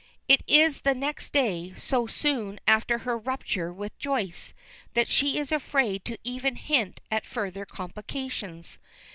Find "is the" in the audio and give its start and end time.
0.47-0.95